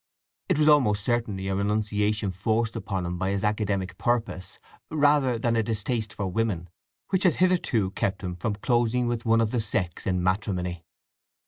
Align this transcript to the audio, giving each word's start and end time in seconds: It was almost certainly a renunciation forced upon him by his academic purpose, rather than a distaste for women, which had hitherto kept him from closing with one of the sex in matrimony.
It 0.49 0.57
was 0.57 0.67
almost 0.67 1.03
certainly 1.05 1.47
a 1.47 1.53
renunciation 1.55 2.31
forced 2.31 2.75
upon 2.75 3.05
him 3.05 3.19
by 3.19 3.29
his 3.29 3.43
academic 3.43 3.99
purpose, 3.99 4.57
rather 4.89 5.37
than 5.37 5.55
a 5.55 5.61
distaste 5.61 6.11
for 6.11 6.25
women, 6.27 6.69
which 7.11 7.21
had 7.21 7.35
hitherto 7.35 7.91
kept 7.91 8.23
him 8.23 8.35
from 8.35 8.55
closing 8.55 9.05
with 9.07 9.25
one 9.25 9.41
of 9.41 9.51
the 9.51 9.59
sex 9.59 10.07
in 10.07 10.23
matrimony. 10.23 10.83